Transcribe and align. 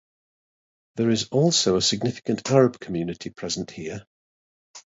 There 0.95 1.11
is 1.11 1.27
also 1.29 1.75
a 1.75 1.81
significant 1.83 2.49
Arab 2.49 2.79
community 2.79 3.29
present 3.29 3.69
here. 3.69 4.07